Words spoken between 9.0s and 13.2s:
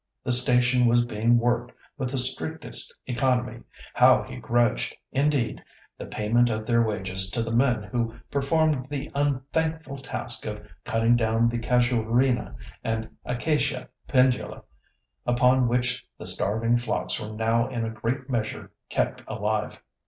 unthankful task of cutting down the Casuarina and